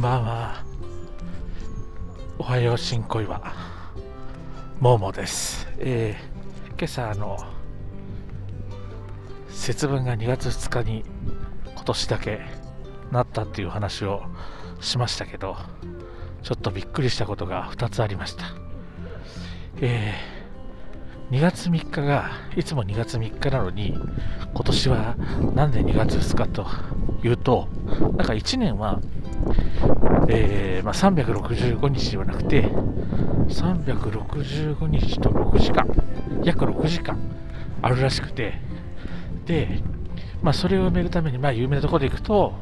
[0.00, 0.64] んばんは。
[2.38, 3.52] おはよう新恋は。
[4.80, 5.68] ももです。
[5.76, 7.36] えー、今朝あの、
[9.50, 11.04] 節分が2月2日に
[11.66, 12.40] 今年だけ
[13.12, 14.22] なったっていう話を
[14.80, 15.58] しましたけど、
[16.42, 18.44] ちょっとびっくりしたことが2つありました。
[19.82, 23.94] えー、2月3日がいつも2月3日なのに
[24.54, 25.16] 今年は
[25.54, 26.66] なんで2月2日と
[27.22, 27.68] いうと
[28.00, 28.98] なんか1年は、
[30.28, 32.62] えーまあ、365日ではなくて
[33.48, 35.86] 365日と6時間
[36.44, 37.18] 約6時間
[37.82, 38.70] あるらしくて。
[39.46, 39.82] で、
[40.42, 42.54] まあ、それを埋めるために、まあ、有名なところで行くと、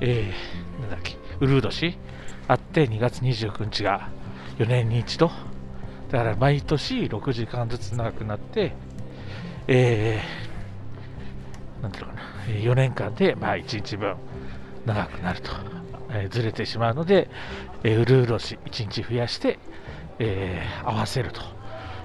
[0.00, 1.96] えー、なんだっけウルー年
[2.48, 4.08] あって2月29日が
[4.58, 5.30] 4年に一度。
[6.10, 8.72] だから毎年6時間ずつ長くなって、
[9.66, 12.22] えー、なんていうのかな、
[12.54, 14.16] 4年間でまあ1日分
[14.86, 15.50] 長くなると、
[16.10, 17.28] えーずれてしまうので、
[17.84, 19.58] えー、うるう年1日増やして、
[20.18, 21.40] えー合わせると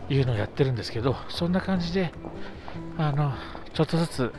[0.10, 2.12] いうのをやってるんですけど、そんな感じで、
[2.98, 3.34] あの、
[3.74, 4.34] ちょっとずつ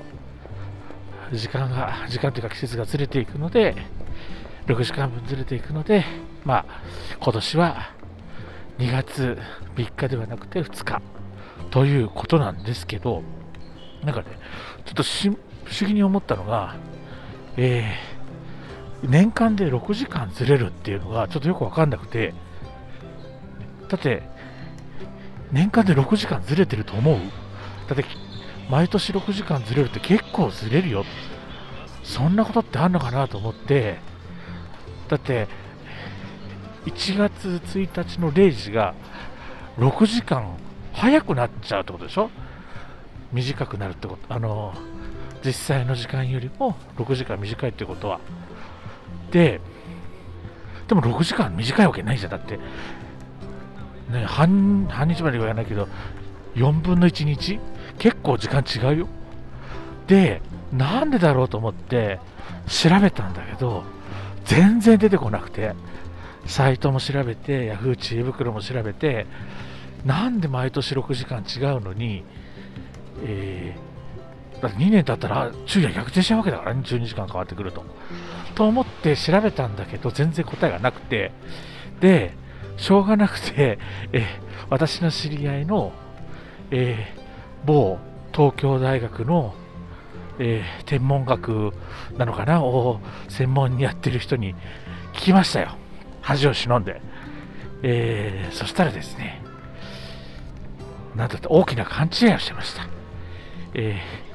[1.33, 3.75] 時間が、時間というか季節がずれていくので、
[4.67, 6.05] 6時間分ずれていくので、
[6.45, 6.83] まあ、
[7.21, 7.91] 今年は
[8.79, 9.39] 2月
[9.77, 11.03] 3日ではなくて2日
[11.71, 13.23] ということなんですけど、
[14.03, 14.27] なんかね、
[14.85, 16.77] ちょっと不思議に思ったのが、
[17.57, 18.14] えー
[19.09, 22.35] 年間で6時間ずれるっていうのがちょっとよくわかんなくて、
[23.89, 24.23] だって、
[25.53, 27.19] 年間で6時間ずれてると思う？
[27.89, 28.05] だって、
[28.71, 31.05] 毎年6時間ずれるって結構ずれるよ。
[32.03, 33.99] そんなことってあんのかなと思って、
[35.09, 35.49] だって、
[36.87, 38.95] 1月1日の0時が
[39.79, 40.57] 6時間
[40.93, 42.31] 早くなっちゃうってことでしょ？
[43.33, 44.35] 短くなるってこと。
[44.35, 44.75] あの、
[45.45, 48.21] 実際の時間よりも6時間短いってことは。
[49.31, 49.61] で、
[50.89, 52.31] でも6時間短いわけないじゃん。
[52.31, 52.59] だって、
[54.11, 55.89] ね、半半日までは言わないけど、
[56.55, 57.59] 4分の1日
[57.99, 59.09] 結構時間違うよ。
[60.07, 60.43] で、
[60.73, 62.21] なんでだろうと思って
[62.67, 63.85] 調べたんだけど、
[64.45, 65.75] 全然出てこなくて、
[66.47, 69.27] サイトも調べて、ヤフー知恵袋も調べて、
[70.05, 72.25] なんで毎年6時間違うのに、
[73.25, 73.94] えー
[74.65, 77.85] だって2年経ったら昼夜逆転しちゃうわけだからね、12時間変わってくると。
[78.55, 81.33] と思って調べたんだけど、全然答えがなくて、
[82.01, 82.35] で、
[82.77, 83.79] しょうがなくて、
[84.13, 84.27] え
[84.71, 85.93] 私の知り合いの、
[86.71, 87.25] えー
[87.67, 87.99] 某
[88.33, 89.55] 東京大学の、
[90.39, 91.73] えー天文学
[92.17, 92.63] なのかな？
[92.63, 94.55] を専門にやってる人に
[95.13, 95.77] 聞きましたよ。
[96.23, 97.01] 恥を忍んで。
[97.83, 99.43] えーそしたらですね、
[101.15, 102.87] なんだって大きな勘違いをしてました。
[103.75, 104.34] えー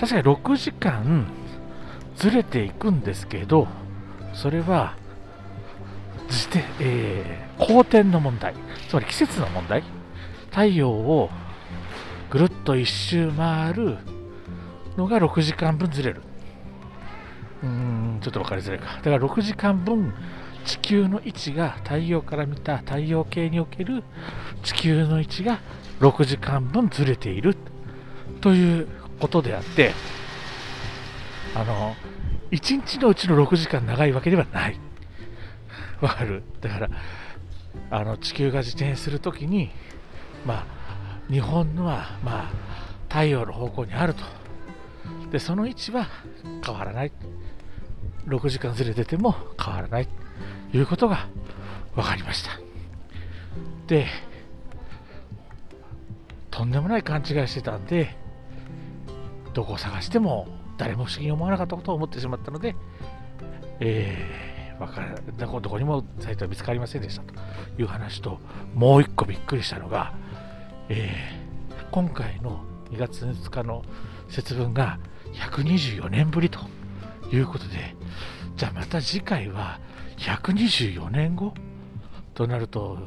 [0.00, 1.26] 確かに6時間
[2.16, 3.68] ずれていくんですけど、
[4.32, 4.96] それは、
[6.28, 8.54] 自転、えー、公転の問題、
[8.88, 9.82] つまり季節の問題、
[10.50, 11.30] 太陽を
[12.30, 13.98] ぐるっと一周回る
[14.96, 16.22] のが6時間分ずれる。
[17.62, 18.96] うーん、ちょっと分かりづらいか。
[18.96, 20.12] だから6時間分、
[20.64, 24.02] 地球の位置が太陽から見た太陽系における
[24.64, 25.60] 地球の位置が
[26.00, 27.56] 6時間分ずれている
[28.40, 28.88] という
[29.20, 29.92] ことであって、
[31.54, 31.94] あの、
[32.50, 34.78] 1日のうちの6時間長いわけではない。
[36.00, 36.42] わかる？
[36.60, 36.88] だから、
[37.90, 39.70] あの、地球が自転するときに、
[40.44, 40.66] ま
[41.28, 42.50] あ、日本のは、まあ、
[43.08, 44.22] 太陽の方向にあると。
[45.30, 46.08] で、その位置は
[46.64, 47.12] 変わらない。
[48.26, 50.08] 6時間ずれてても変わらない。
[50.72, 51.28] ということが
[51.94, 52.50] 分かりました。
[53.86, 54.06] で、
[56.50, 58.16] とんでもない勘違いしてたんで、
[59.56, 60.46] どこを探しても
[60.76, 62.76] 誰も不思議に思わなかったことを思ってしまったので、
[63.80, 67.34] えー、わからどこどこにもサイトは見つかりませんでしたと。
[67.78, 68.38] いう話と、
[68.74, 70.14] もう一個びっくりしたのが、
[70.88, 71.46] えー
[71.90, 73.82] 今回の2月2日の
[74.28, 74.98] 節分が
[75.32, 76.58] 124年ぶりと
[77.32, 77.96] いうことで、
[78.56, 79.80] じゃあまた次回は
[80.18, 81.54] 124年後
[82.34, 82.98] となると、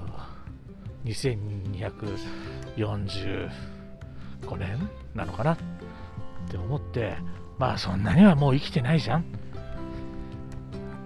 [1.06, 3.50] 2245
[4.58, 5.56] 年なのかな？
[6.50, 7.16] って思って、
[7.60, 9.26] まあそんなにはもう生きてないじゃん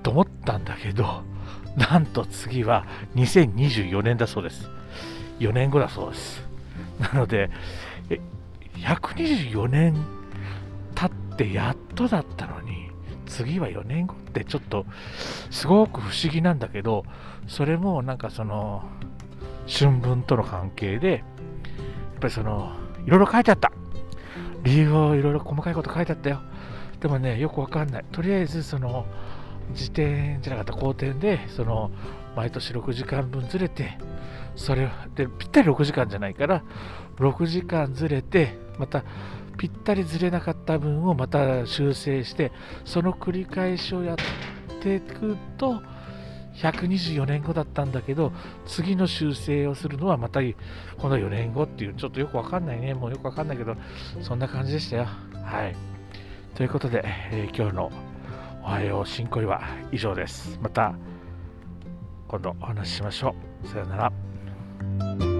[0.02, 1.24] と思ったんだけど、
[1.76, 2.86] なんと次は
[3.16, 4.70] 2024年だそうです。
[5.40, 6.48] 4年後だそうです。
[7.00, 7.50] なので、
[8.10, 8.20] え
[8.78, 9.96] 124年
[10.96, 12.90] 経ってやっとだったのに、
[13.26, 14.86] 次は4年後ってちょっと
[15.50, 17.04] すごく不思議なんだけど、
[17.48, 18.84] それもなんかその
[19.68, 21.22] 春分との関係で、やっ
[22.22, 22.72] ぱりその
[23.06, 23.72] いろいろ書いてあった。
[24.64, 26.42] 理由をいろいろ細かいこと書いてあったよ。
[27.00, 28.06] でもね、よくわかんない。
[28.12, 29.06] とりあえずその
[29.74, 31.92] 時点じゃなかった好転でその
[32.36, 33.98] 毎年6時間分ずれて
[34.56, 36.64] それでぴったり6時間じゃないから
[37.18, 39.04] 6時間ずれてまた
[39.58, 42.52] ぴったりずれなかった分をまた修正して
[42.86, 44.18] その繰り返しをやっ
[44.82, 45.82] ていくと
[46.56, 48.32] 124年後だったんだけど
[48.66, 50.40] 次の修正をするのはまた
[50.98, 52.94] この4年後っていうちょっとよくわかんないね。
[52.94, 53.76] もうよくわかんないけど
[54.22, 55.08] そんな感じでしたよ。
[55.44, 55.76] はい。
[56.56, 57.92] ということで、えー、今日の
[58.62, 59.62] おはよう新恋は
[59.92, 60.60] 以上です。
[60.62, 60.94] また
[62.28, 63.68] 今度お話ししましょう。
[63.68, 65.33] さようなら。